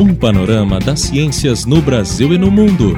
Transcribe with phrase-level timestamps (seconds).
[0.00, 2.96] Um panorama das ciências no Brasil e no mundo.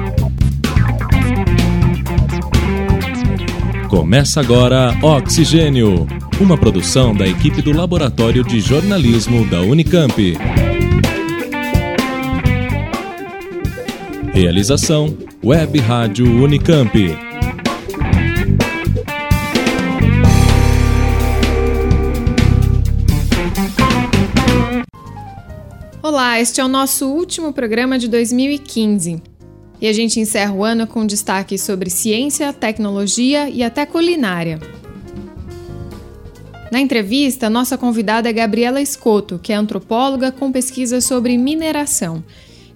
[3.87, 6.07] Começa agora Oxigênio,
[6.39, 10.37] uma produção da equipe do Laboratório de Jornalismo da Unicamp.
[14.33, 17.24] Realização Web Rádio Unicamp.
[26.07, 29.23] Olá, este é o nosso último programa de 2015.
[29.81, 34.59] E a gente encerra o ano com destaque sobre ciência, tecnologia e até culinária.
[36.71, 42.23] Na entrevista, nossa convidada é Gabriela Escoto, que é antropóloga com pesquisa sobre mineração.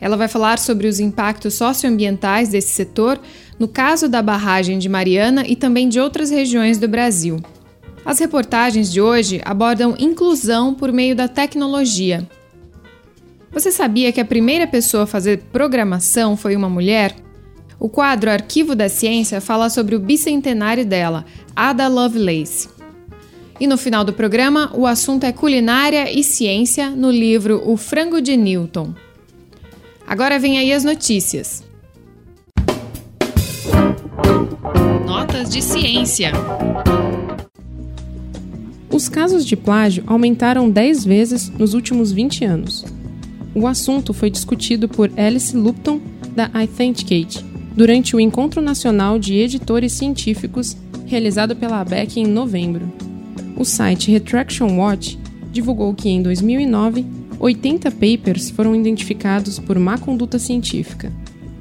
[0.01, 3.19] Ela vai falar sobre os impactos socioambientais desse setor,
[3.59, 7.39] no caso da barragem de Mariana e também de outras regiões do Brasil.
[8.03, 12.27] As reportagens de hoje abordam inclusão por meio da tecnologia
[13.59, 17.13] você sabia que a primeira pessoa a fazer programação foi uma mulher?
[17.77, 22.69] O quadro Arquivo da Ciência fala sobre o bicentenário dela, Ada Lovelace.
[23.59, 28.21] E no final do programa, o assunto é culinária e ciência no livro O Frango
[28.21, 28.93] de Newton.
[30.07, 31.61] Agora vem aí as notícias.
[35.05, 36.31] Notas de ciência.
[38.89, 42.98] Os casos de plágio aumentaram 10 vezes nos últimos 20 anos.
[43.53, 45.99] O assunto foi discutido por Alice Lupton,
[46.35, 47.43] da Authenticate,
[47.75, 52.91] durante o Encontro Nacional de Editores Científicos realizado pela ABEC em novembro.
[53.57, 55.19] O site Retraction Watch
[55.51, 57.05] divulgou que em 2009,
[57.39, 61.11] 80 papers foram identificados por má conduta científica.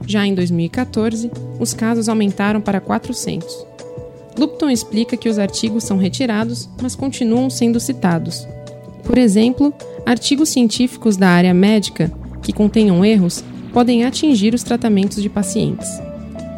[0.07, 3.67] Já em 2014, os casos aumentaram para 400.
[4.39, 8.47] Lupton explica que os artigos são retirados, mas continuam sendo citados.
[9.05, 9.73] Por exemplo,
[10.09, 12.11] Artigos científicos da área médica
[12.43, 15.87] que contenham erros podem atingir os tratamentos de pacientes.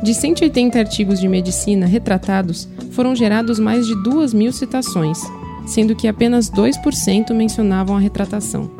[0.04, 5.18] De 180 artigos de medicina retratados, foram gerados mais de 2 mil citações,
[5.66, 8.70] sendo que apenas 2% mencionavam a retratação.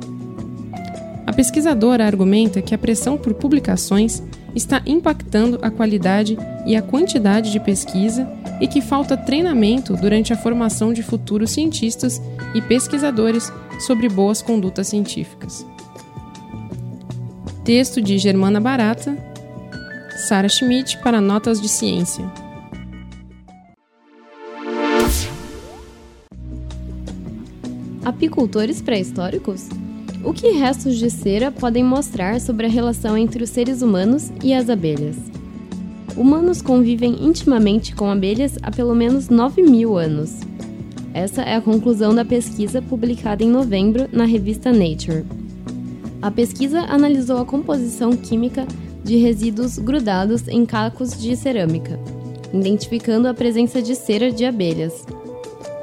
[1.26, 4.22] A pesquisadora argumenta que a pressão por publicações
[4.54, 8.24] está impactando a qualidade e a quantidade de pesquisa
[8.60, 12.20] e que falta treinamento durante a formação de futuros cientistas
[12.54, 15.66] e pesquisadores sobre boas condutas científicas.
[17.64, 19.16] Texto de Germana Barata,
[20.28, 22.30] Sara Schmidt para Notas de Ciência.
[28.04, 29.68] Apicultores pré-históricos?
[30.22, 34.52] O que restos de cera podem mostrar sobre a relação entre os seres humanos e
[34.52, 35.16] as abelhas?
[36.16, 40.40] Humanos convivem intimamente com abelhas há pelo menos 9 mil anos.
[41.14, 45.24] Essa é a conclusão da pesquisa publicada em novembro na revista Nature.
[46.22, 48.66] A pesquisa analisou a composição química
[49.02, 51.98] de resíduos grudados em cacos de cerâmica,
[52.52, 55.06] identificando a presença de cera de abelhas.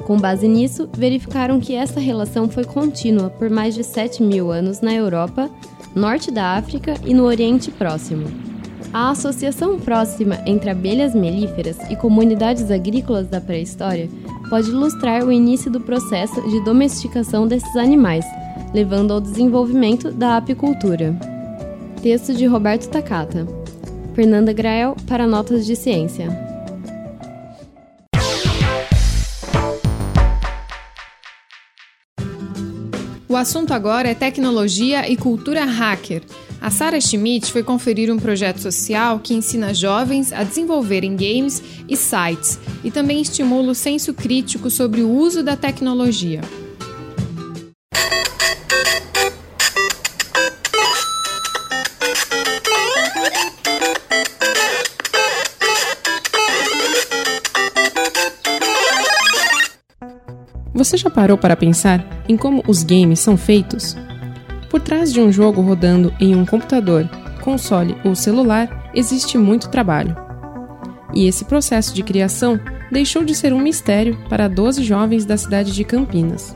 [0.06, 4.80] Com base nisso, verificaram que essa relação foi contínua por mais de 7 mil anos
[4.80, 5.50] na Europa,
[5.94, 8.47] norte da África e no Oriente Próximo.
[8.92, 14.08] A associação próxima entre abelhas melíferas e comunidades agrícolas da pré-história
[14.48, 18.24] pode ilustrar o início do processo de domesticação desses animais,
[18.72, 21.14] levando ao desenvolvimento da apicultura.
[22.02, 23.46] Texto de Roberto Takata.
[24.14, 26.28] Fernanda Grael para Notas de Ciência.
[33.28, 36.22] O assunto agora é tecnologia e cultura hacker.
[36.60, 41.96] A Sarah Schmidt foi conferir um projeto social que ensina jovens a desenvolverem games e
[41.96, 46.40] sites e também estimula o senso crítico sobre o uso da tecnologia.
[60.74, 63.96] Você já parou para pensar em como os games são feitos?
[64.70, 67.08] Por trás de um jogo rodando em um computador,
[67.40, 70.14] console ou celular, existe muito trabalho.
[71.14, 72.60] E esse processo de criação
[72.92, 76.54] deixou de ser um mistério para 12 jovens da cidade de Campinas.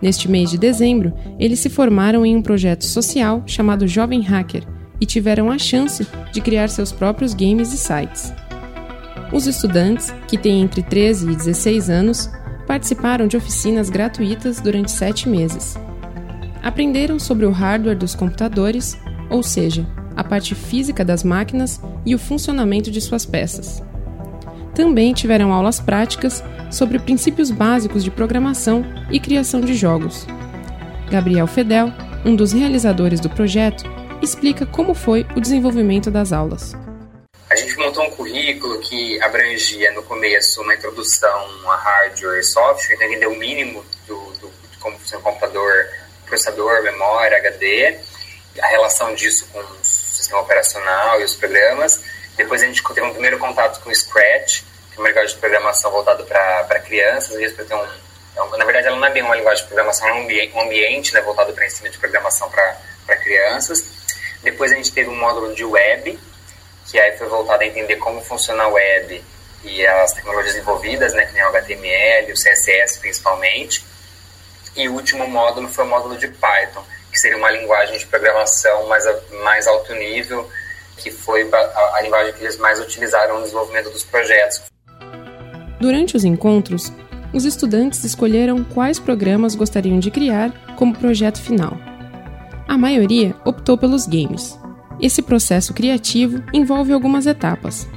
[0.00, 4.64] Neste mês de dezembro, eles se formaram em um projeto social chamado Jovem Hacker
[5.00, 8.32] e tiveram a chance de criar seus próprios games e sites.
[9.32, 12.30] Os estudantes, que têm entre 13 e 16 anos,
[12.66, 15.78] participaram de oficinas gratuitas durante sete meses
[16.62, 18.96] aprenderam sobre o hardware dos computadores,
[19.28, 19.86] ou seja,
[20.16, 23.82] a parte física das máquinas e o funcionamento de suas peças.
[24.74, 30.26] Também tiveram aulas práticas sobre princípios básicos de programação e criação de jogos.
[31.10, 31.92] Gabriel Fedel,
[32.24, 33.84] um dos realizadores do projeto,
[34.22, 36.74] explica como foi o desenvolvimento das aulas.
[37.50, 42.94] A gente montou um currículo que abrangia no começo uma introdução a hardware e software,
[42.94, 45.70] entender o mínimo do, do, de como funciona o computador,
[46.32, 47.98] processador, memória, HD,
[48.58, 52.02] a relação disso com o sistema operacional e os programas.
[52.36, 55.40] Depois a gente teve um primeiro contato com o Scratch, que é uma linguagem de
[55.40, 59.62] programação voltada para crianças, ter um, é na verdade ela não é bem uma linguagem
[59.62, 63.84] de programação, é um ambiente, um ambiente né, voltado para ensino de programação para crianças.
[64.42, 66.18] Depois a gente teve um módulo de web,
[66.90, 69.22] que aí foi voltado a entender como funciona a web
[69.64, 73.84] e as tecnologias envolvidas, né, que nem o HTML, o CSS principalmente.
[74.76, 78.88] E o último módulo foi o módulo de Python, que seria uma linguagem de programação
[78.88, 79.04] mais,
[79.44, 80.48] mais alto nível,
[80.96, 84.62] que foi a, a linguagem que eles mais utilizaram no desenvolvimento dos projetos.
[85.80, 86.92] Durante os encontros,
[87.32, 91.76] os estudantes escolheram quais programas gostariam de criar como projeto final.
[92.68, 94.58] A maioria optou pelos games.
[95.00, 97.88] Esse processo criativo envolve algumas etapas.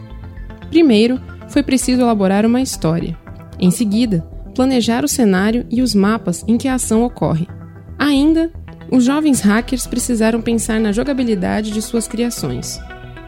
[0.70, 3.18] Primeiro, foi preciso elaborar uma história.
[3.60, 4.26] Em seguida,
[4.56, 7.48] planejar o cenário e os mapas em que a ação ocorre.
[8.00, 8.52] Ainda,
[8.92, 12.80] os jovens hackers precisaram pensar na jogabilidade de suas criações.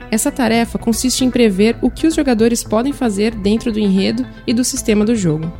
[0.09, 4.53] Essa tarefa consiste em prever o que os jogadores podem fazer dentro do enredo e
[4.53, 5.51] do sistema do jogo.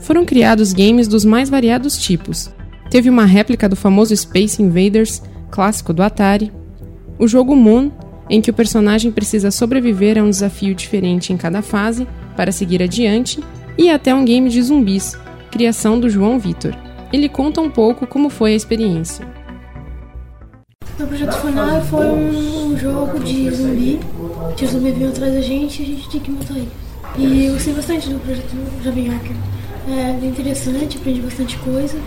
[0.00, 2.50] Foram criados games dos mais variados tipos.
[2.90, 6.52] Teve uma réplica do famoso Space Invaders, clássico do Atari,
[7.18, 7.90] o jogo Moon,
[8.28, 12.06] em que o personagem precisa sobreviver a um desafio diferente em cada fase
[12.36, 13.40] para seguir adiante,
[13.76, 15.18] e até um game de zumbis,
[15.50, 16.74] criação do João Vitor.
[17.12, 19.26] Ele conta um pouco como foi a experiência.
[20.98, 24.00] O projeto final foi um jogo de zumbi,
[24.56, 26.68] que o zumbi veio atrás da gente e a gente tinha que matar ele.
[27.16, 29.36] E eu gostei bastante do projeto Jovem Hacker.
[29.88, 31.98] É bem interessante, aprendi bastante coisa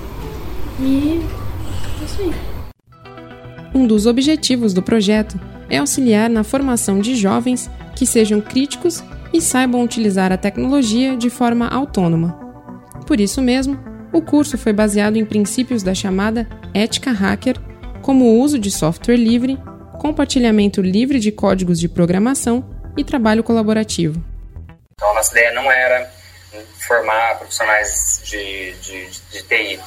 [0.80, 1.22] e
[2.02, 2.34] é isso aí.
[3.74, 9.41] Um dos objetivos do projeto é auxiliar na formação de jovens que sejam críticos e
[9.41, 12.39] saibam utilizar a tecnologia de forma autônoma.
[13.06, 13.79] Por isso mesmo,
[14.12, 17.57] o curso foi baseado em princípios da chamada ética hacker,
[18.01, 19.57] como o uso de software livre,
[20.00, 22.63] compartilhamento livre de códigos de programação
[22.97, 24.21] e trabalho colaborativo.
[24.94, 26.09] Então, a nossa ideia não era
[26.88, 29.80] formar profissionais de, de, de, TI.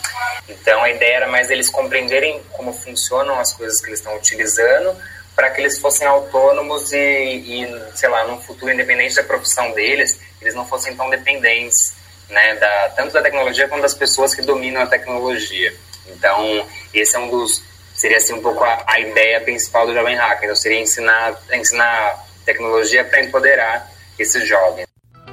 [0.49, 4.95] Então a ideia era mais eles compreenderem como funcionam as coisas que eles estão utilizando
[5.35, 10.21] para que eles fossem autônomos e, e, sei lá, num futuro independente da profissão deles,
[10.41, 11.95] eles não fossem tão dependentes,
[12.29, 15.75] né, da, tanto da tecnologia quanto das pessoas que dominam a tecnologia.
[16.09, 17.63] Então, esse é um dos,
[17.95, 22.25] seria assim um pouco a, a ideia principal do Jovem Hacker, então seria ensinar, ensinar
[22.45, 24.87] tecnologia para empoderar esses jovens.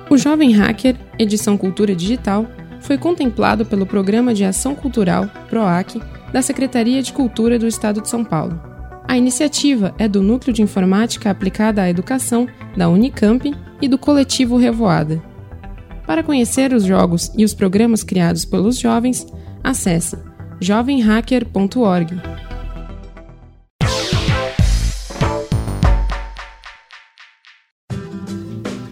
[0.09, 2.45] O Jovem Hacker, edição Cultura Digital,
[2.81, 6.01] foi contemplado pelo Programa de Ação Cultural, PROAC,
[6.31, 8.66] da Secretaria de Cultura do Estado de São Paulo.
[9.07, 14.57] A iniciativa é do Núcleo de Informática Aplicada à Educação da Unicamp e do Coletivo
[14.57, 15.21] Revoada.
[16.05, 19.25] Para conhecer os jogos e os programas criados pelos jovens,
[19.63, 20.17] acesse
[20.59, 22.46] jovemhacker.org.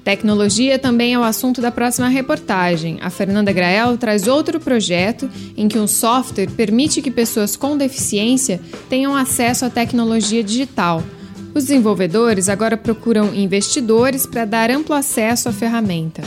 [0.05, 2.99] Tecnologia também é o assunto da próxima reportagem.
[3.01, 8.61] A Fernanda Grael traz outro projeto em que um software permite que pessoas com deficiência
[8.87, 11.01] tenham acesso à tecnologia digital.
[11.55, 16.21] Os desenvolvedores agora procuram investidores para dar amplo acesso à ferramenta.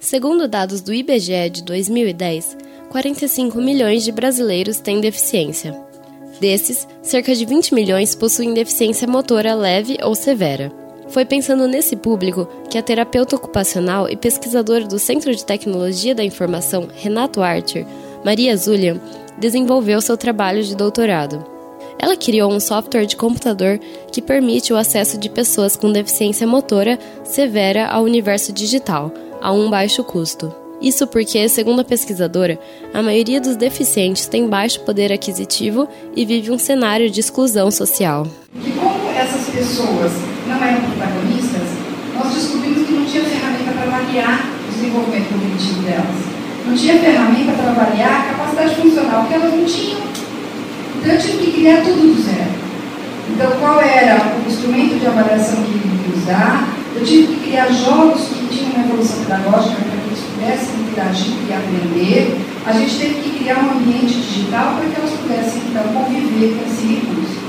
[0.00, 2.56] Segundo dados do IBGE de 2010,
[2.88, 5.91] 45 milhões de brasileiros têm deficiência.
[6.42, 10.72] Desses, cerca de 20 milhões possuem deficiência motora leve ou severa.
[11.06, 16.24] Foi pensando nesse público que a terapeuta ocupacional e pesquisadora do Centro de Tecnologia da
[16.24, 17.86] Informação, Renato Archer,
[18.24, 19.00] Maria Zulian,
[19.38, 21.46] desenvolveu seu trabalho de doutorado.
[21.96, 23.78] Ela criou um software de computador
[24.10, 29.70] que permite o acesso de pessoas com deficiência motora severa ao universo digital, a um
[29.70, 30.61] baixo custo.
[30.82, 32.58] Isso porque, segundo a pesquisadora,
[32.92, 38.26] a maioria dos deficientes tem baixo poder aquisitivo e vive um cenário de exclusão social.
[38.56, 40.10] E como essas pessoas
[40.48, 41.68] não eram protagonistas,
[42.16, 46.32] nós descobrimos que não tinha ferramenta para avaliar o desenvolvimento cognitivo delas.
[46.66, 50.00] Não tinha ferramenta para avaliar a capacidade funcional que elas não tinham.
[50.98, 52.50] Então eu tive que criar tudo do zero.
[53.30, 56.76] Então qual era o instrumento de avaliação que eu ia usar?
[56.96, 60.01] Eu tive que criar jogos que tinham uma evolução pedagógica
[60.42, 65.10] pudessem interagir e aprender, a gente teve que criar um ambiente digital para que elas
[65.10, 67.41] pudessem, então, conviver com esse recurso.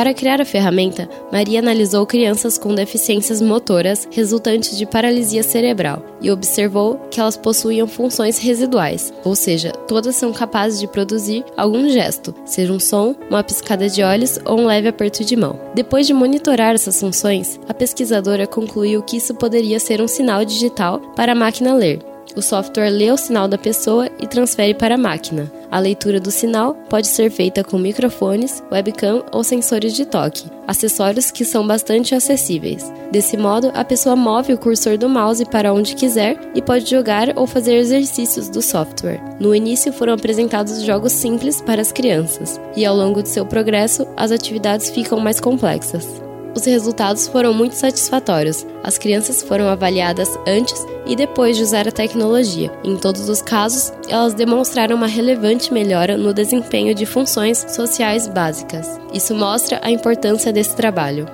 [0.00, 6.30] Para criar a ferramenta, Maria analisou crianças com deficiências motoras resultantes de paralisia cerebral e
[6.30, 12.34] observou que elas possuíam funções residuais, ou seja, todas são capazes de produzir algum gesto,
[12.46, 15.60] seja um som, uma piscada de olhos ou um leve aperto de mão.
[15.74, 20.98] Depois de monitorar essas funções, a pesquisadora concluiu que isso poderia ser um sinal digital
[21.14, 21.98] para a máquina ler,
[22.36, 25.50] o software lê o sinal da pessoa e transfere para a máquina.
[25.70, 31.30] A leitura do sinal pode ser feita com microfones, webcam ou sensores de toque, acessórios
[31.30, 32.92] que são bastante acessíveis.
[33.12, 37.36] Desse modo, a pessoa move o cursor do mouse para onde quiser e pode jogar
[37.36, 39.20] ou fazer exercícios do software.
[39.38, 44.06] No início foram apresentados jogos simples para as crianças, e ao longo de seu progresso,
[44.16, 46.29] as atividades ficam mais complexas.
[46.54, 48.66] Os resultados foram muito satisfatórios.
[48.82, 52.72] As crianças foram avaliadas antes e depois de usar a tecnologia.
[52.82, 59.00] Em todos os casos, elas demonstraram uma relevante melhora no desempenho de funções sociais básicas.
[59.12, 61.26] Isso mostra a importância desse trabalho.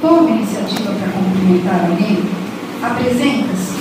[0.00, 2.18] Toma iniciativa para cumprimentar alguém,
[2.82, 3.72] apresenta-se,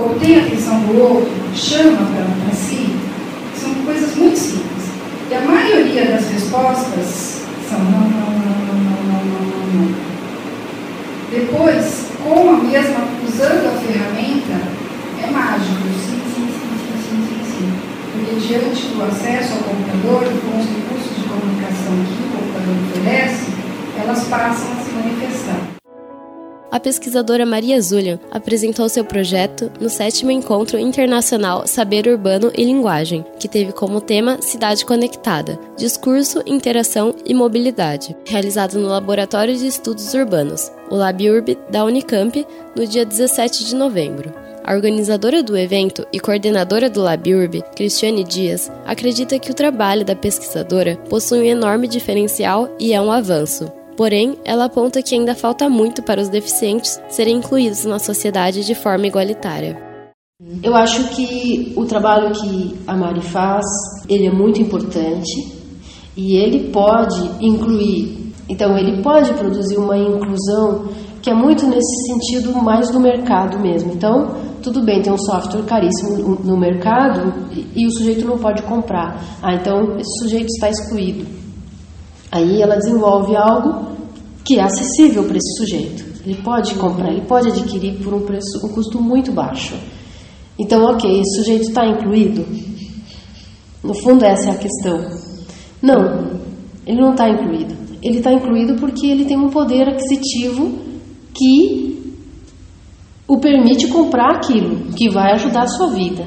[0.00, 1.98] obtém a atenção do outro, chama
[2.44, 2.94] para si.
[3.56, 4.84] São coisas muito simples.
[5.30, 9.94] E a maioria das respostas são não, não, não, não, não, não, não, não.
[11.30, 14.68] Depois, com a mesma, usando a ferramenta,
[15.22, 15.82] é mágico.
[15.82, 17.72] Sim, sim, sim, sim, sim, sim, sim.
[18.12, 22.76] Porque diante do acesso ao computador e com os recursos de comunicação que o computador
[22.92, 23.46] oferece,
[23.98, 25.74] elas passam a se manifestar
[26.73, 33.24] a pesquisadora Maria Zulian apresentou seu projeto no sétimo Encontro Internacional Saber Urbano e Linguagem,
[33.40, 40.12] que teve como tema Cidade Conectada, Discurso, Interação e Mobilidade, realizado no Laboratório de Estudos
[40.12, 44.30] Urbanos, o LabUrb da Unicamp, no dia 17 de novembro.
[44.62, 50.14] A organizadora do evento e coordenadora do LabUrb, Cristiane Dias, acredita que o trabalho da
[50.14, 53.72] pesquisadora possui um enorme diferencial e é um avanço.
[53.96, 58.74] Porém, ela aponta que ainda falta muito para os deficientes serem incluídos na sociedade de
[58.74, 59.78] forma igualitária.
[60.62, 63.64] Eu acho que o trabalho que a Mari faz,
[64.08, 65.30] ele é muito importante
[66.16, 70.88] e ele pode incluir, então ele pode produzir uma inclusão
[71.22, 73.92] que é muito nesse sentido mais do mercado mesmo.
[73.92, 77.32] Então, tudo bem, tem um software caríssimo no mercado
[77.74, 79.18] e o sujeito não pode comprar.
[79.42, 81.43] Ah, então esse sujeito está excluído.
[82.34, 83.92] Aí ela desenvolve algo
[84.44, 86.04] que é acessível para esse sujeito.
[86.26, 89.76] Ele pode comprar, ele pode adquirir por um preço, um custo muito baixo.
[90.58, 92.44] Então, ok, esse sujeito está incluído?
[93.84, 94.98] No fundo, essa é a questão.
[95.80, 96.40] Não,
[96.84, 97.72] ele não está incluído.
[98.02, 100.72] Ele está incluído porque ele tem um poder aquisitivo
[101.32, 102.16] que
[103.28, 106.26] o permite comprar aquilo que vai ajudar a sua vida.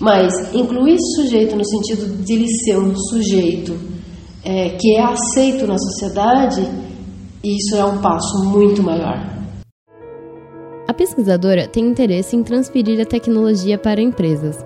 [0.00, 3.95] Mas incluir esse sujeito no sentido de ele ser um sujeito
[4.46, 6.62] é, que é aceito na sociedade,
[7.42, 9.18] isso é um passo muito maior.
[10.86, 14.64] A pesquisadora tem interesse em transferir a tecnologia para empresas.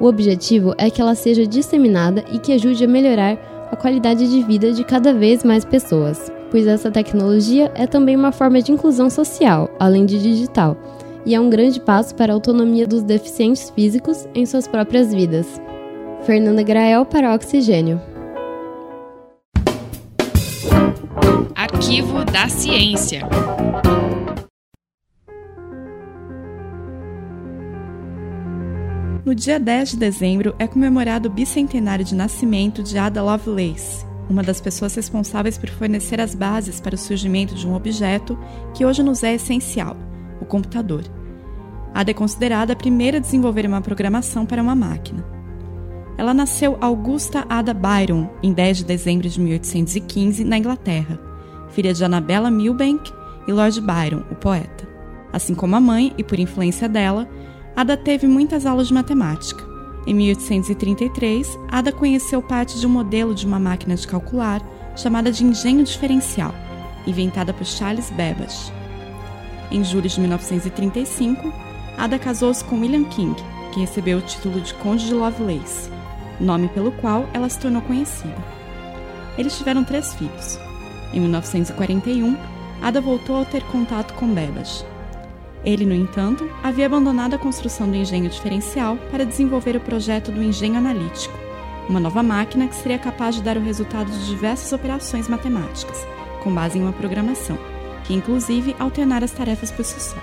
[0.00, 4.40] O objetivo é que ela seja disseminada e que ajude a melhorar a qualidade de
[4.44, 9.10] vida de cada vez mais pessoas, pois essa tecnologia é também uma forma de inclusão
[9.10, 10.76] social, além de digital,
[11.26, 15.60] e é um grande passo para a autonomia dos deficientes físicos em suas próprias vidas.
[16.22, 18.00] Fernanda Grael para Oxigênio.
[21.88, 23.22] Arquivo da Ciência.
[29.24, 34.42] No dia 10 de dezembro é comemorado o bicentenário de nascimento de Ada Lovelace, uma
[34.42, 38.38] das pessoas responsáveis por fornecer as bases para o surgimento de um objeto
[38.74, 39.96] que hoje nos é essencial,
[40.42, 41.04] o computador.
[41.94, 45.24] Ada é considerada a primeira a desenvolver uma programação para uma máquina.
[46.18, 51.27] Ela nasceu Augusta Ada Byron em 10 de dezembro de 1815 na Inglaterra
[51.70, 53.12] filha de Annabella Milbank
[53.46, 54.88] e Lord Byron, o poeta.
[55.32, 57.28] Assim como a mãe, e por influência dela,
[57.76, 59.64] Ada teve muitas aulas de matemática.
[60.06, 64.62] Em 1833, Ada conheceu parte de um modelo de uma máquina de calcular
[64.96, 66.54] chamada de engenho diferencial,
[67.06, 68.72] inventada por Charles Babbage.
[69.70, 71.52] Em julho de 1935,
[71.96, 73.36] Ada casou-se com William King,
[73.72, 75.90] que recebeu o título de Conde de Lovelace,
[76.40, 78.36] nome pelo qual ela se tornou conhecida.
[79.36, 80.58] Eles tiveram três filhos,
[81.12, 82.36] em 1941,
[82.82, 84.84] Ada voltou a ter contato com Bebas.
[85.64, 90.42] Ele, no entanto, havia abandonado a construção do engenho diferencial para desenvolver o projeto do
[90.42, 91.36] engenho analítico,
[91.88, 96.06] uma nova máquina que seria capaz de dar o resultado de diversas operações matemáticas,
[96.42, 97.58] com base em uma programação,
[98.04, 100.16] que inclusive alternara as tarefas por si só.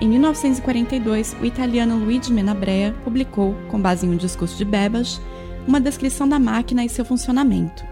[0.00, 5.20] Em 1942, o italiano Luigi Menabrea publicou, com base em um discurso de Bebas,
[5.66, 7.84] uma descrição da máquina e seu funcionamento,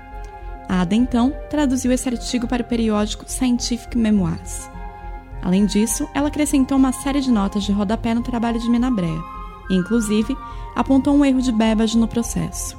[0.69, 4.69] Ada, então, traduziu esse artigo para o periódico Scientific Memoirs.
[5.43, 9.21] Além disso, ela acrescentou uma série de notas de rodapé no trabalho de Menabrea
[9.71, 10.37] e, inclusive,
[10.75, 12.77] apontou um erro de Babbage no processo.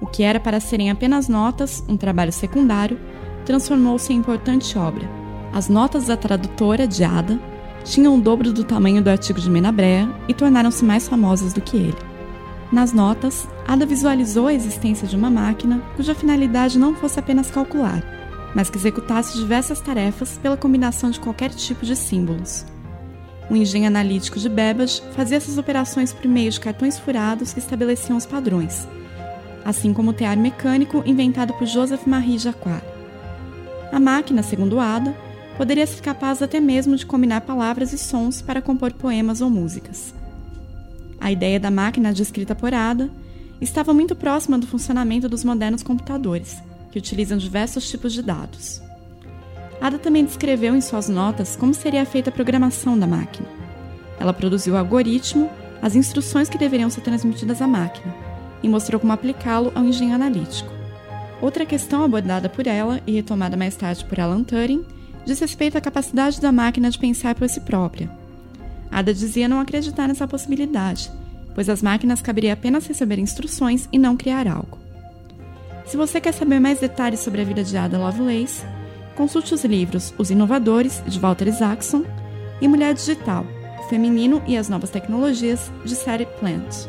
[0.00, 2.98] O que era para serem apenas notas, um trabalho secundário,
[3.44, 5.08] transformou-se em importante obra.
[5.52, 7.38] As notas da tradutora de Ada
[7.84, 11.76] tinham o dobro do tamanho do artigo de Menabrea e tornaram-se mais famosas do que
[11.76, 11.98] ele.
[12.72, 18.02] Nas notas, Ada visualizou a existência de uma máquina cuja finalidade não fosse apenas calcular,
[18.54, 22.66] mas que executasse diversas tarefas pela combinação de qualquer tipo de símbolos.
[23.50, 28.16] O engenho analítico de Babbage fazia essas operações por meio de cartões furados que estabeleciam
[28.16, 28.86] os padrões,
[29.64, 32.84] assim como o tear mecânico inventado por Joseph Marie Jacquard.
[33.90, 35.14] A máquina, segundo Ada,
[35.56, 40.14] poderia ser capaz até mesmo de combinar palavras e sons para compor poemas ou músicas.
[41.20, 43.10] A ideia da máquina descrita por Ada
[43.60, 46.56] estava muito próxima do funcionamento dos modernos computadores–
[46.94, 48.80] que utilizam diversos tipos de dados.
[49.80, 53.48] Ada também descreveu em suas notas como seria feita a programação da máquina.
[54.20, 55.50] Ela produziu o algoritmo,
[55.82, 58.14] as instruções que deveriam ser transmitidas à máquina,
[58.62, 60.72] e mostrou como aplicá-lo ao engenho analítico.
[61.42, 64.84] Outra questão abordada por ela e retomada mais tarde por Alan Turing
[65.26, 68.08] diz respeito à capacidade da máquina de pensar por si própria.
[68.88, 71.10] Ada dizia não acreditar nessa possibilidade,
[71.54, 74.78] pois as máquinas caberia apenas receber instruções e não criar algo.
[75.86, 78.64] Se você quer saber mais detalhes sobre a vida de Ada Lovelace,
[79.14, 82.04] consulte os livros Os Inovadores, de Walter Isaacson,
[82.60, 83.46] e Mulher Digital,
[83.78, 86.86] o Feminino e as Novas Tecnologias, de Sally Plant.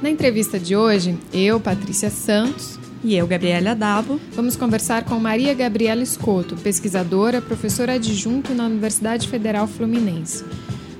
[0.00, 4.20] Na entrevista de hoje, eu, Patrícia Santos, e eu, Gabriela Dabo.
[4.32, 10.44] Vamos conversar com Maria Gabriela Escoto, pesquisadora, professora adjunto na Universidade Federal Fluminense.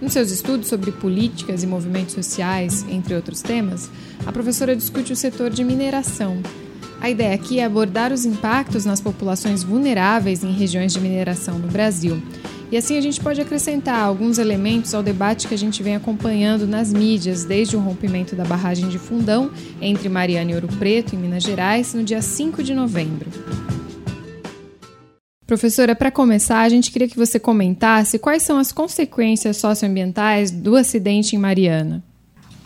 [0.01, 3.91] Nos seus estudos sobre políticas e movimentos sociais, entre outros temas,
[4.25, 6.41] a professora discute o setor de mineração.
[7.01, 11.67] A ideia aqui é abordar os impactos nas populações vulneráveis em regiões de mineração no
[11.67, 12.23] Brasil
[12.71, 16.67] e assim a gente pode acrescentar alguns elementos ao debate que a gente vem acompanhando
[16.67, 19.51] nas mídias desde o rompimento da barragem de Fundão
[19.81, 23.31] entre Mariana e Ouro Preto, em Minas Gerais, no dia 5 de novembro.
[25.47, 30.75] Professora, para começar, a gente queria que você comentasse quais são as consequências socioambientais do
[30.75, 32.03] acidente em Mariana.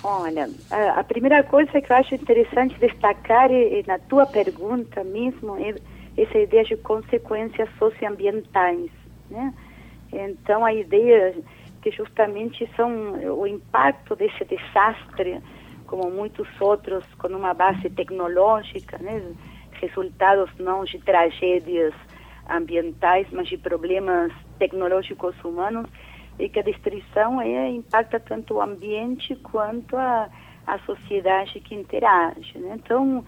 [0.02, 0.48] Olha,
[0.96, 3.50] a primeira coisa que eu acho interessante destacar
[3.86, 5.74] na tua pergunta mesmo é
[6.16, 8.90] essa ideia de consequências socioambientais,
[9.30, 9.52] né?
[10.12, 11.34] Então, a ideia
[11.82, 12.90] que justamente são
[13.38, 15.40] o impacto desse desastre,
[15.86, 19.22] como muitos outros, com uma base tecnológica, né?
[19.80, 21.94] resultados não de tragédias
[22.48, 25.86] ambientais, mas de problemas tecnológicos humanos,
[26.38, 30.28] e que a destruição é, impacta tanto o ambiente quanto a,
[30.66, 32.58] a sociedade que interage.
[32.58, 32.76] Né?
[32.82, 33.24] Então,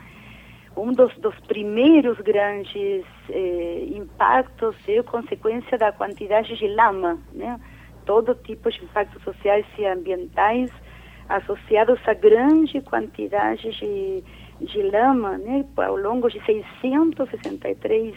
[0.76, 7.60] um dos, dos primeiros grandes eh, impactos é consequência da quantidade de lama, né?
[8.06, 10.70] Todo tipo de impactos sociais e ambientais
[11.28, 14.24] associados a grande quantidade de,
[14.60, 15.64] de lama, né?
[15.76, 18.14] Ao longo de 663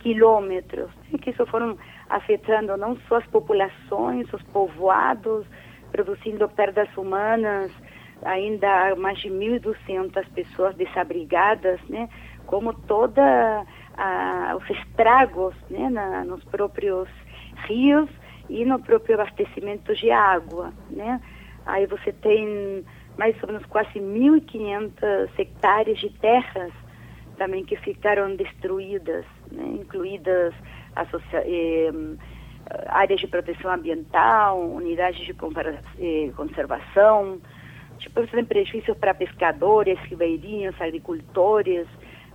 [0.00, 1.18] quilômetros, né?
[1.18, 1.76] que isso foram
[2.08, 5.46] afetando não só as populações, os povoados,
[5.90, 7.70] produzindo perdas humanas,
[8.24, 12.08] ainda há mais de 1.200 pessoas desabrigadas, né?
[12.46, 13.64] Como toda
[13.96, 15.90] a, os estragos, né?
[15.90, 17.08] Na, nos próprios
[17.66, 18.08] rios
[18.48, 21.20] e no próprio abastecimento de água, né?
[21.64, 22.84] Aí você tem
[23.16, 26.72] mais ou menos quase 1.500 hectares de terras
[27.36, 29.64] também que ficaram destruídas, né?
[29.80, 30.54] incluídas
[31.34, 31.90] eh,
[32.86, 37.40] áreas de proteção ambiental, unidades de eh, conservação,
[38.02, 41.86] tipo, tem prejuízos para pescadores, ribeirinhos, agricultores,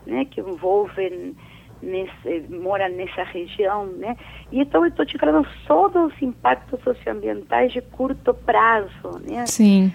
[0.05, 1.35] né, que envolvem
[1.81, 4.17] nesse, moram nessa região, né?
[4.51, 9.45] E então eu estou te falando só dos impactos socioambientais de curto prazo, né?
[9.45, 9.93] Sim.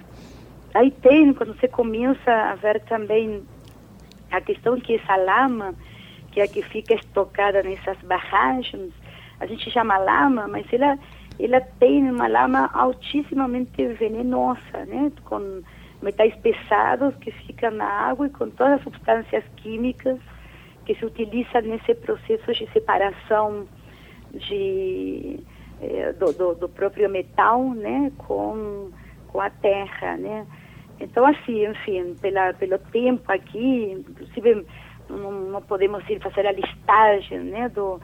[0.75, 3.43] Aí tem, quando você começa a ver também
[4.31, 5.75] a questão que essa lama,
[6.31, 8.93] que é a que fica estocada nessas barragens,
[9.39, 10.99] a gente chama lama, mas ela
[11.39, 15.11] ela tem uma lama altíssimamente venenosa, né?
[15.25, 15.63] Com
[16.03, 20.19] metais pesados que ficam na água e com todas as substâncias químicas
[20.85, 23.67] que se utilizam nesse processo de separação
[24.33, 25.39] de,
[25.81, 28.11] eh, do, do, do, próprio metal, né?
[28.19, 28.91] Com,
[29.29, 30.47] com a terra, né?
[31.01, 34.67] Então, assim, enfim, pela, pelo tempo aqui, inclusive
[35.09, 37.69] não, não podemos ir fazer a listagem, né?
[37.69, 38.01] Do,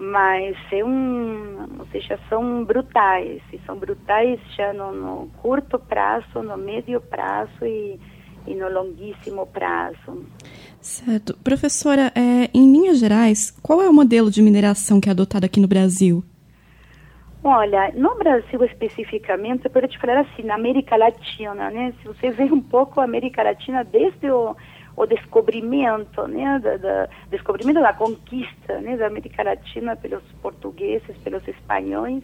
[0.00, 6.42] mas é um, ou seja, são brutais, e são brutais já no, no curto prazo,
[6.42, 8.00] no médio prazo e,
[8.46, 10.24] e no longuíssimo prazo.
[10.80, 11.36] Certo.
[11.44, 15.60] Professora, é, em linhas gerais, qual é o modelo de mineração que é adotado aqui
[15.60, 16.24] no Brasil?
[17.44, 21.92] Olha, no Brasil especificamente, eu te falar assim, na América Latina, né?
[22.00, 24.56] Se você vê um pouco a América Latina desde o
[25.00, 31.46] o descobrimento, né, da, da, descobrimento da conquista, né, da América Latina pelos portugueses, pelos
[31.48, 32.22] espanhóis,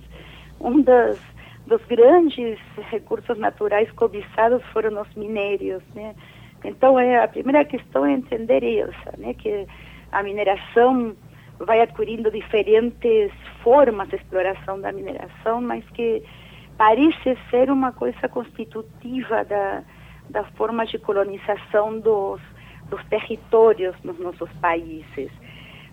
[0.60, 1.18] um dos,
[1.66, 2.58] dos grandes
[2.90, 6.14] recursos naturais cobiçados foram os minérios, né.
[6.62, 9.66] Então, é, a primeira questão é entender isso, né, que
[10.12, 11.16] a mineração
[11.58, 16.22] vai adquirindo diferentes formas de exploração da mineração, mas que
[16.76, 19.82] parece ser uma coisa constitutiva da,
[20.28, 22.38] da forma de colonização dos,
[22.90, 25.30] dos territórios nos nossos países.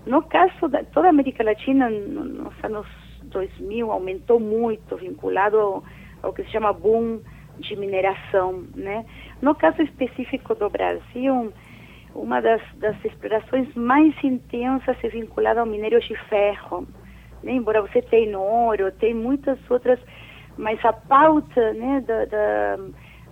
[0.05, 2.87] No caso da toda a América Latina, nos anos
[3.23, 5.83] 2000 aumentou muito, vinculado ao,
[6.21, 7.21] ao que se chama boom
[7.59, 9.05] de mineração, né?
[9.41, 11.53] No caso específico do Brasil,
[12.15, 16.87] uma das, das explorações mais intensas é vinculada ao minério de ferro.
[17.41, 17.53] Né?
[17.53, 19.99] Embora você tenha ouro, tem muitas outras,
[20.57, 22.77] mas a pauta né, da, da,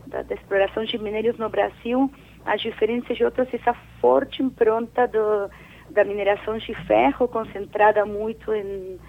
[0.07, 2.11] da, da exploração de minérios no Brasil
[2.45, 5.49] as diferenças de outras, essa forte impronta do,
[5.91, 8.99] da mineração de ferro concentrada muito em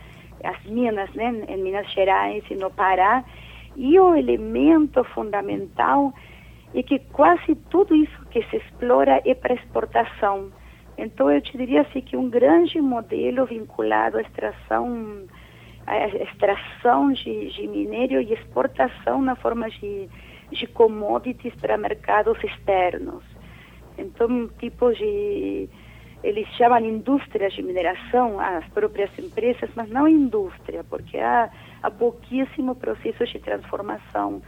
[0.44, 3.24] as minas, né, em Minas Gerais e no Pará,
[3.76, 6.12] e o elemento fundamental
[6.74, 10.50] é que quase tudo isso que se explora é para exportação.
[10.98, 15.24] Então eu te diria assim que um grande modelo vinculado à extração,
[16.20, 20.08] extração de, de minério e exportação na forma de
[20.52, 23.22] de commodities para mercados externos.
[23.98, 25.68] Então, tipo de
[26.22, 31.50] eles chamam indústrias de mineração as próprias empresas, mas não indústria, porque há,
[31.82, 34.40] há pouquíssimo processo de transformação.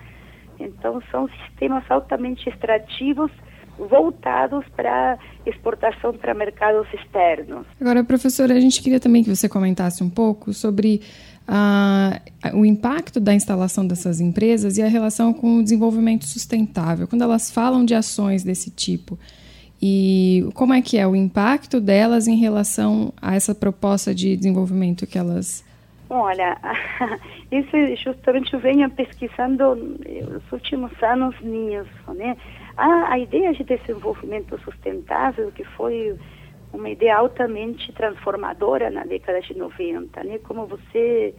[0.59, 3.31] Então, são sistemas altamente extrativos
[3.77, 7.67] voltados para exportação para mercados externos.
[7.81, 11.01] Agora, professora, a gente queria também que você comentasse um pouco sobre
[11.47, 12.21] a,
[12.55, 17.51] o impacto da instalação dessas empresas e a relação com o desenvolvimento sustentável, quando elas
[17.51, 19.19] falam de ações desse tipo.
[19.81, 25.07] E como é que é o impacto delas em relação a essa proposta de desenvolvimento
[25.07, 25.65] que elas.
[26.09, 26.57] Olha,
[27.53, 32.37] isso justamente eu venho pesquisando nos últimos anos nisso, né?
[32.77, 36.17] A, a ideia de desenvolvimento sustentável, que foi
[36.75, 40.39] uma ideia altamente transformadora na década de 90, né?
[40.39, 41.35] Como você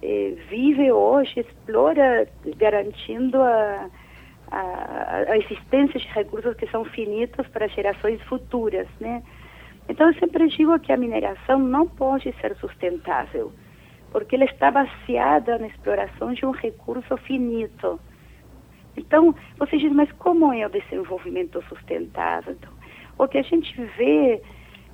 [0.00, 3.90] eh, vive hoje, explora, garantindo a,
[4.50, 9.22] a, a, existência de recursos que são finitos para gerações futuras, né?
[9.88, 13.52] Então, eu sempre digo que a mineração não pode ser sustentável,
[14.12, 17.98] porque ela está baseada na exploração de um recurso finito.
[18.96, 22.52] Então, você diz, mas como é o desenvolvimento sustentável?
[22.52, 22.72] Então,
[23.18, 24.40] o que a gente vê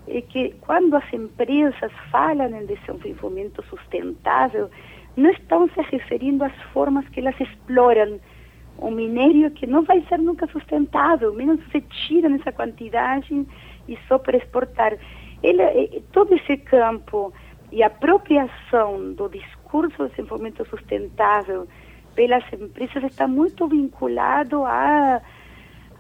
[0.09, 4.71] é que quando as empresas falam em desenvolvimento sustentável,
[5.17, 8.21] não estão se referindo às formas que elas exploram
[8.79, 13.47] o minério que não vai ser nunca sustentável, menos você tira nessa quantidade
[13.89, 14.97] e só para exportar.
[15.43, 17.33] Ele, eh, todo esse campo
[17.73, 21.67] e a apropriação do discurso de desenvolvimento sustentável
[22.15, 25.21] pelas empresas está muito vinculado a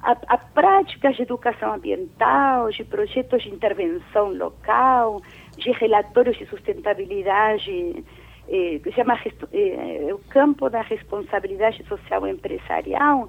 [0.06, 5.20] a, a, práticas de educação ambiental, de projetos de intervenção local,
[5.58, 8.04] de relatórios de sustentabilidade,
[8.48, 9.18] eh, se chama
[9.52, 13.28] eh, o campo da responsabilidade social empresarial,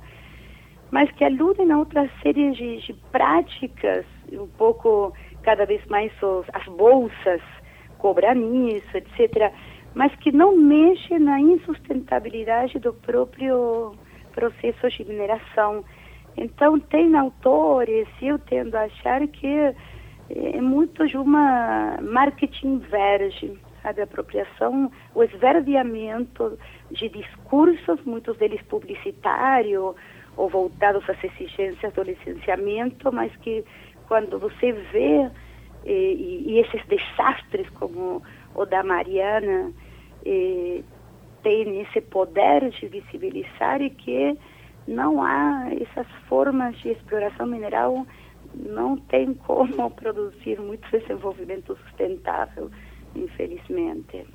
[0.92, 5.12] mas que aludem a outra série de, de práticas, um pouco
[5.42, 7.42] cada vez mais os, as bolsas
[7.98, 9.52] cobram isso, etc.,
[9.96, 13.96] mas que não mexem na insustentabilidade do próprio
[14.32, 15.84] processo de mineração.
[16.38, 19.74] Então, tem autores, eu tendo a achar que
[20.30, 26.58] é muito de uma marketing verde, sabe, apropriação, o esverdeamento
[26.92, 29.96] de discursos, muitos deles publicitários
[30.36, 33.66] ou voltados às exigências do licenciamento, mas que
[34.08, 35.30] quando você vê
[35.86, 38.22] e, e esses desastres como
[38.54, 39.72] o da Mariana
[40.26, 40.84] eh,
[41.42, 44.38] tem esse poder de visibilizar e que
[44.88, 48.06] não há essas formas de exploração mineral,
[48.56, 52.72] não tem como produzir muito desenvolvimento sustentável,
[53.16, 54.26] infelizmente.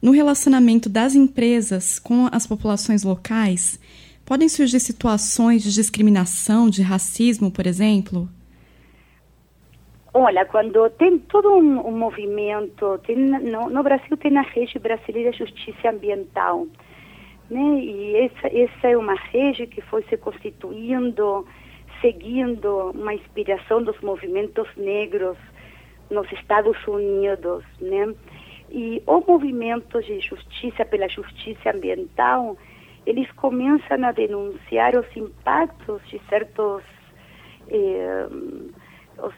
[0.00, 3.80] No relacionamento das empresas com as populações locais,
[4.24, 8.28] podem surgir situações de discriminação, de racismo, por exemplo?
[10.14, 15.30] Olha, quando tem todo um, um movimento, tem, no, no, Brasil tem a rede brasileira
[15.30, 16.66] de justiça ambiental,
[17.50, 17.80] né?
[17.80, 21.46] E essa, essa é uma rede que foi se constituindo,
[22.00, 25.36] seguindo uma inspiração dos movimentos negros
[26.10, 28.14] nos Estados Unidos, né?
[28.70, 32.56] E o movimento de justiça pela justiça ambiental,
[33.06, 36.82] eles começam a denunciar os impactos de certos
[37.70, 38.28] eh,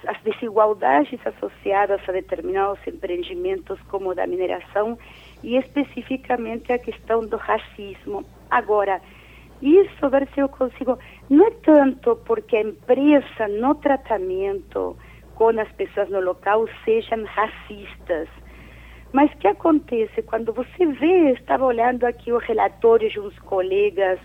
[0.06, 4.98] as desigualdades associadas a determinados empreendimentos como da mineração
[5.42, 8.24] e especificamente a questão do racismo.
[8.50, 9.00] Agora,
[9.62, 10.98] isso, ver se eu consigo,
[11.28, 14.96] não é tanto porque a empresa no tratamento
[15.34, 18.28] com as pessoas no local sejam racistas,
[19.12, 24.18] mas que acontece quando você vê, estava olhando aqui o relatório de uns colegas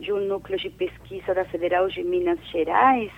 [0.00, 3.12] de um núcleo de pesquisa da Federal de Minas Gerais,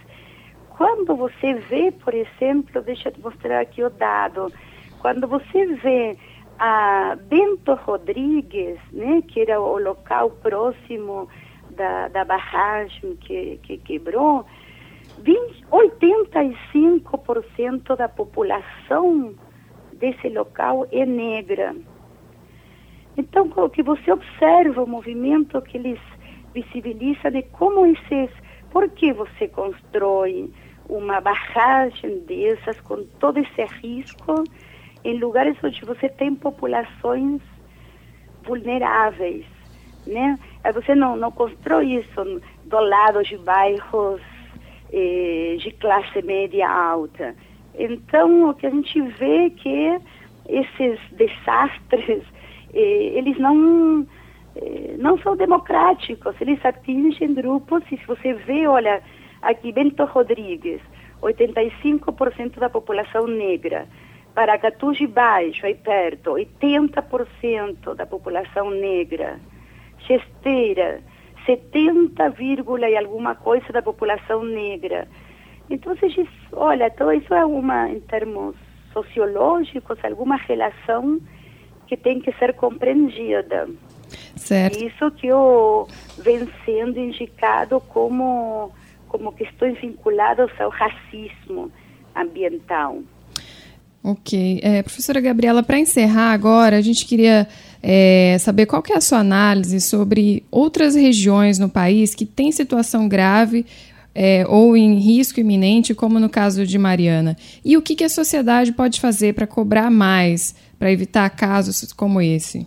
[0.77, 4.53] quando você vê, por exemplo, deixa eu te mostrar aqui o dado,
[5.01, 6.17] quando você vê
[6.59, 11.29] a Bento Rodrigues, né, que era o local próximo
[11.71, 14.45] da, da barragem que, que quebrou,
[15.19, 19.35] 20, 85% da população
[19.93, 21.77] desse local é negra.
[23.17, 26.01] Então, o que você observa, o movimento que eles
[26.53, 28.31] visibilizam de como esses,
[28.71, 30.51] por que você constrói
[30.89, 34.45] uma barragem dessas com todo esse risco
[35.05, 37.41] em lugares onde você tem populações
[38.45, 39.45] vulneráveis,
[40.07, 40.39] né?
[40.73, 44.21] Você não, não constrói isso do lado de bairros
[44.93, 47.35] eh, de classe média alta.
[47.79, 49.99] Então, o que a gente vê é que
[50.49, 52.23] esses desastres,
[52.73, 54.07] eh, eles não,
[54.57, 59.03] eh, não são democráticos, eles atingem grupos, e se você vê, olha,
[59.45, 60.81] Aqui, Bento Rodrigues,
[61.23, 63.87] 85% da população negra.
[64.35, 69.39] Paracatu de Baixo, aí perto, 80% da população negra.
[70.01, 71.01] Chesteira,
[71.47, 72.35] 70,
[72.91, 75.07] e alguma coisa da população negra.
[75.71, 75.95] Então,
[76.53, 78.57] olha, então isso é uma, em termos
[78.93, 81.21] sociológicos, alguma relação
[81.87, 83.69] que tem que ser compreendida.
[84.37, 84.85] Certo.
[84.85, 88.73] Isso que eu vem sendo indicado como
[89.09, 91.71] como questões vinculadas ao racismo
[92.17, 92.99] ambiental.
[94.07, 94.61] Ok.
[94.63, 97.49] É, professora Gabriela, para encerrar agora, a gente queria
[97.83, 102.53] é, saber qual que é a sua análise sobre outras regiões no país que têm
[102.53, 103.65] situação grave
[104.15, 107.35] é, ou em risco iminente, como no caso de Mariana.
[107.65, 112.21] E o que, que a sociedade pode fazer para cobrar mais, para evitar casos como
[112.21, 112.67] esse?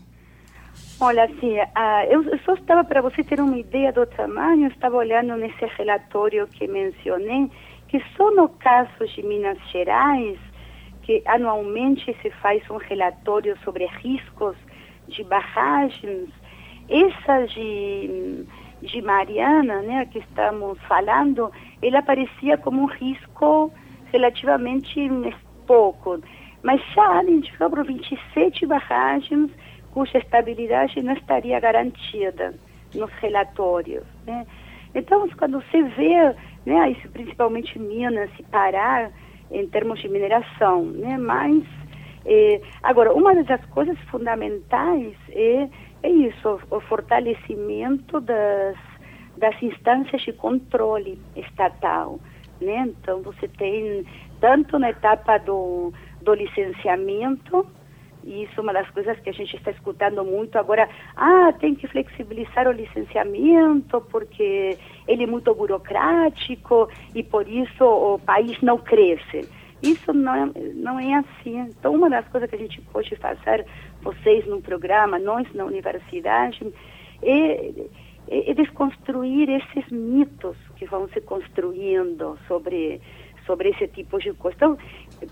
[1.00, 4.98] Olha, assim, uh, eu só estava, para você ter uma ideia do tamanho, eu estava
[4.98, 7.52] olhando nesse relatório que mencionei,
[7.88, 10.40] que só no caso de Minas Gerais,
[11.08, 14.58] que anualmente se faz um relatório sobre riscos
[15.08, 16.28] de barragens,
[16.90, 18.46] essa de,
[18.82, 21.50] de Mariana, né, que estamos falando,
[21.82, 23.72] ela aparecia como um risco
[24.12, 25.10] relativamente
[25.66, 26.20] pouco,
[26.62, 29.50] mas já identificou 27 barragens
[29.94, 32.54] cuja estabilidade não estaria garantida
[32.94, 34.04] nos relatórios.
[34.26, 34.46] Né?
[34.94, 39.10] Então, quando você vê, né, isso principalmente Minas e Pará,
[39.52, 41.64] em termos de mineração, né, mas
[42.26, 45.70] eh, agora uma das coisas fundamentais é,
[46.04, 48.76] é isso, o fortalecimento das
[49.38, 52.20] das instâncias de controle estatal,
[52.60, 52.88] né?
[52.88, 54.06] Então você tem
[54.40, 57.66] tanto na etapa do, do licenciamento
[58.24, 60.90] e isso é uma das coisas que a gente está escutando muito agora.
[61.16, 68.20] Ah, tem que flexibilizar o licenciamento porque ele é muito burocrático e por isso o
[68.20, 69.48] país não cresce.
[69.82, 71.60] Isso não é, não é assim.
[71.60, 73.66] Então, uma das coisas que a gente pode fazer,
[74.02, 76.60] vocês no programa, nós na universidade,
[77.22, 77.70] é,
[78.28, 83.02] é, é desconstruir esses mitos que vão se construindo sobre
[83.46, 84.58] sobre esse tipo de coisa.
[84.58, 84.78] Então,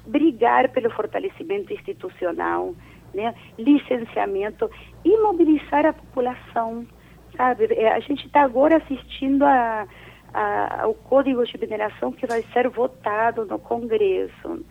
[0.08, 2.74] brigar pelo fortalecimento institucional,
[3.14, 4.72] né, licenciamento
[5.04, 6.88] e mobilizar a população,
[7.36, 7.66] sabe?
[7.74, 9.88] É, a gente está agora assistindo a,
[10.34, 14.64] a, ao Código de Mineração que vai ser votado no Congresso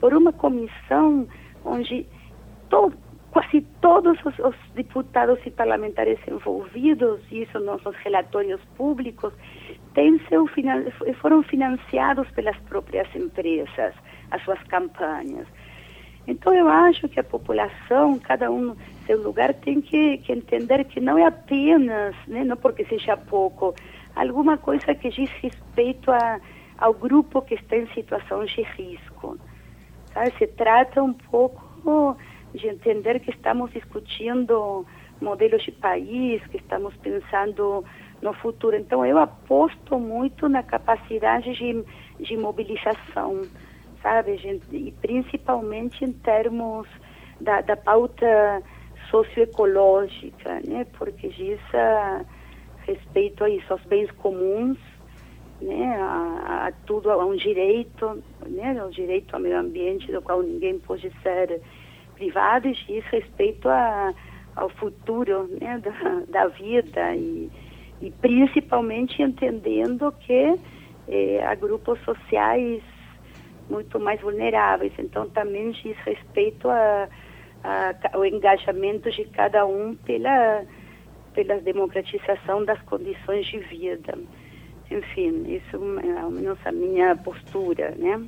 [0.00, 1.26] por uma comissão
[1.64, 2.06] onde
[2.68, 2.92] to,
[3.30, 9.32] quase todos os, os, deputados e parlamentares envolvidos, isso nos relatórios públicos,
[9.92, 10.48] têm seu,
[11.20, 13.94] foram financiados pelas próprias empresas,
[14.30, 15.46] as suas campanhas.
[16.26, 18.74] Então eu acho que a população, cada um
[19.06, 23.74] seu lugar, tem que, que entender que não é apenas, né, não porque seja pouco,
[24.14, 26.40] alguma coisa que diz respeito a,
[26.78, 29.38] ao grupo que está em situação de risco.
[30.12, 30.32] Sabe?
[30.38, 32.16] Se trata um pouco
[32.54, 34.86] de entender que estamos discutindo
[35.20, 37.84] modelos de país, que estamos pensando
[38.22, 38.76] no futuro.
[38.76, 41.84] Então, eu aposto muito na capacidade de,
[42.20, 43.42] de mobilização,
[44.02, 44.60] sabe?
[44.72, 46.86] E principalmente em termos
[47.40, 48.62] da, da pauta
[49.14, 50.84] socioecológica, né?
[50.98, 52.24] Porque diz a
[52.84, 54.76] respeito a isso, aos bens comuns,
[55.60, 55.96] né?
[56.00, 58.82] A, a tudo, a um direito, né?
[58.84, 61.60] O direito ao meio ambiente, do qual ninguém pode ser
[62.14, 64.12] privado, e diz respeito a,
[64.56, 65.78] ao futuro, né?
[65.78, 67.50] Da, da vida e
[68.02, 70.58] e principalmente entendendo que
[71.08, 72.82] eh, há grupos sociais
[73.70, 74.92] muito mais vulneráveis.
[74.98, 77.08] Então, também diz respeito a,
[77.64, 80.64] a, ao engajamento de cada um pela,
[81.34, 84.16] pela democratização das condições de vida.
[84.90, 88.22] Enfim, isso é ao menos a minha postura, né?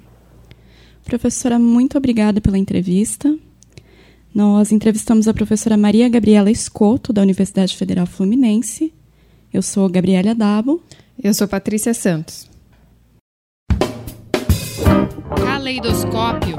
[1.05, 3.33] Professora, muito obrigada pela entrevista.
[4.35, 8.93] Nós entrevistamos a professora Maria Gabriela Escoto, da Universidade Federal Fluminense,
[9.57, 10.83] eu sou Gabriela Dabo.
[11.23, 12.47] Eu sou Patrícia Santos.
[15.43, 16.57] Caleidoscópio.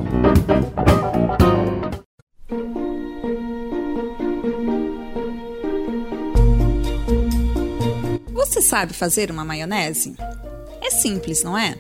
[8.58, 10.16] Você sabe fazer uma maionese?
[10.82, 11.78] É simples, não é?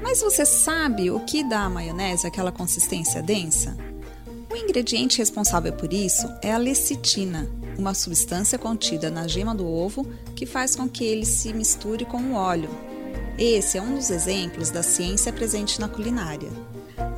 [0.00, 3.76] Mas você sabe o que dá à maionese aquela consistência densa?
[4.50, 10.10] O ingrediente responsável por isso é a lecitina, uma substância contida na gema do ovo
[10.34, 12.70] que faz com que ele se misture com o óleo.
[13.38, 16.48] Esse é um dos exemplos da ciência presente na culinária.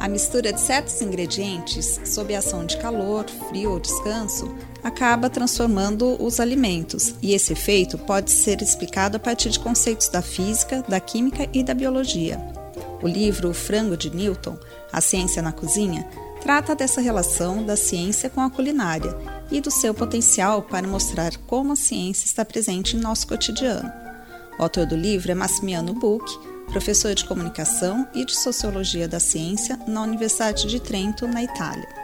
[0.01, 6.23] A mistura de certos ingredientes, sob a ação de calor, frio ou descanso, acaba transformando
[6.23, 11.01] os alimentos, e esse efeito pode ser explicado a partir de conceitos da física, da
[11.01, 12.39] química e da biologia.
[13.03, 14.57] O livro O Frango de Newton,
[14.93, 16.07] A Ciência na Cozinha,
[16.41, 19.17] trata dessa relação da ciência com a culinária
[19.51, 23.91] e do seu potencial para mostrar como a ciência está presente em nosso cotidiano.
[24.59, 26.25] O autor do livro é Massimiano Buch,
[26.71, 31.98] professor de comunicação e de sociologia da ciência na Universidade de Trento, na Itália.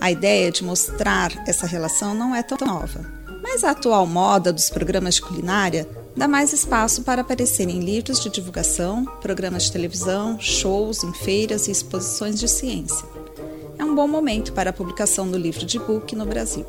[0.00, 3.04] A ideia de mostrar essa relação não é tão nova,
[3.42, 5.86] mas a atual moda dos programas de culinária
[6.16, 11.68] dá mais espaço para aparecer em livros de divulgação, programas de televisão, shows em feiras
[11.68, 13.06] e exposições de ciência.
[13.78, 16.64] É um bom momento para a publicação do livro de book no Brasil.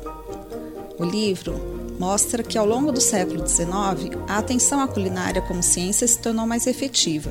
[0.98, 1.58] O livro
[1.98, 6.46] mostra que ao longo do século XIX, a atenção à culinária como ciência se tornou
[6.46, 7.30] mais efetiva,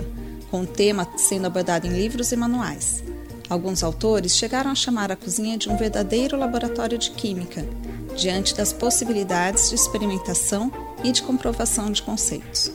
[0.50, 3.04] com o tema sendo abordado em livros e manuais.
[3.52, 7.68] Alguns autores chegaram a chamar a cozinha de um verdadeiro laboratório de química,
[8.16, 10.72] diante das possibilidades de experimentação
[11.04, 12.72] e de comprovação de conceitos.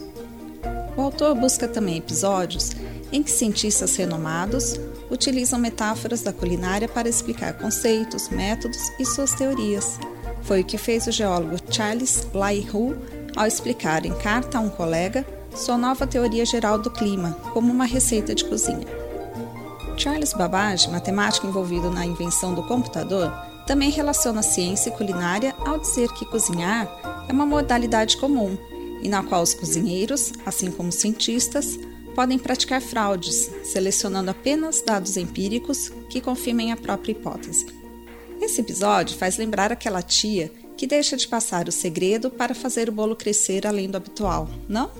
[0.95, 2.73] O autor busca também episódios
[3.11, 9.99] em que cientistas renomados utilizam metáforas da culinária para explicar conceitos, métodos e suas teorias.
[10.43, 12.95] Foi o que fez o geólogo Charles Lyell
[13.35, 17.85] ao explicar em carta a um colega sua nova teoria geral do clima como uma
[17.85, 18.96] receita de cozinha.
[19.97, 23.31] Charles Babbage, matemático envolvido na invenção do computador,
[23.65, 26.87] também relaciona ciência e culinária ao dizer que cozinhar
[27.27, 28.55] é uma modalidade comum
[29.01, 31.77] e na qual os cozinheiros, assim como os cientistas,
[32.13, 37.65] podem praticar fraudes, selecionando apenas dados empíricos que confirmem a própria hipótese.
[38.39, 42.91] Esse episódio faz lembrar aquela tia que deixa de passar o segredo para fazer o
[42.91, 44.91] bolo crescer além do habitual, não?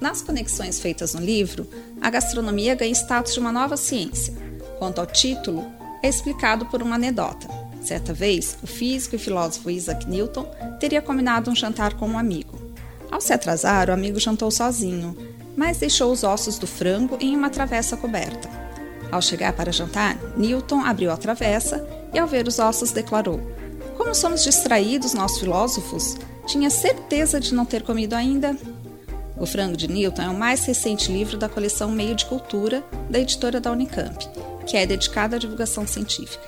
[0.00, 1.68] Nas conexões feitas no livro,
[2.00, 4.32] a gastronomia ganha status de uma nova ciência.
[4.78, 5.64] Quanto ao título,
[6.02, 7.46] é explicado por uma anedota.
[7.82, 10.46] Certa vez, o físico e filósofo Isaac Newton
[10.78, 12.58] teria combinado um jantar com um amigo.
[13.10, 15.14] Ao se atrasar, o amigo jantou sozinho,
[15.54, 18.48] mas deixou os ossos do frango em uma travessa coberta.
[19.10, 23.40] Ao chegar para jantar, Newton abriu a travessa e, ao ver os ossos, declarou:
[23.98, 26.16] Como somos distraídos, nós filósofos?
[26.46, 28.56] Tinha certeza de não ter comido ainda?
[29.40, 33.18] O Frango de Newton é o mais recente livro da coleção Meio de Cultura, da
[33.18, 34.14] editora da Unicamp,
[34.66, 36.44] que é dedicada à divulgação científica.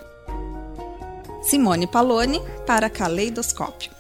[1.42, 3.90] Simone Paloni para Caleidoscópio.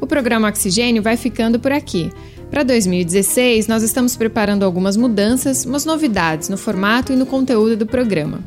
[0.00, 2.10] O programa Oxigênio vai ficando por aqui.
[2.50, 7.86] Para 2016, nós estamos preparando algumas mudanças, umas novidades no formato e no conteúdo do
[7.86, 8.40] programa.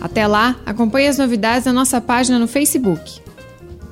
[0.00, 3.22] Até lá, acompanhe as novidades na nossa página no Facebook.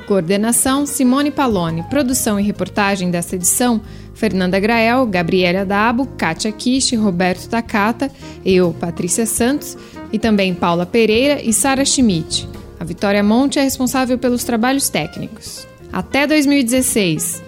[0.03, 3.81] Coordenação Simone Paloni, produção e reportagem desta edição
[4.15, 8.11] Fernanda Grael, Gabriela Dabo, Kátia Kish, Roberto Takata,
[8.45, 9.77] eu, Patrícia Santos
[10.13, 12.49] e também Paula Pereira e Sara Schmidt.
[12.79, 15.67] A Vitória Monte é responsável pelos trabalhos técnicos.
[15.93, 17.43] Até 2016!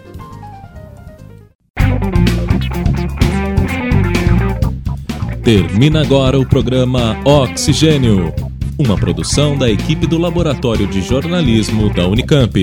[5.44, 8.32] Termina agora o programa Oxigênio,
[8.78, 12.62] uma produção da equipe do Laboratório de Jornalismo da Unicamp.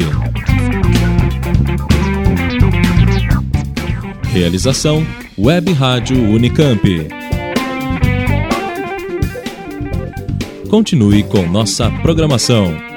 [4.34, 5.05] Realização
[5.38, 7.07] Web Rádio Unicamp.
[10.70, 12.91] Continue com nossa programação.